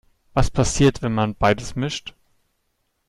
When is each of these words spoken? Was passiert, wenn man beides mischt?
Was 0.33 0.49
passiert, 0.49 1.03
wenn 1.03 1.13
man 1.13 1.35
beides 1.35 1.75
mischt? 1.75 2.15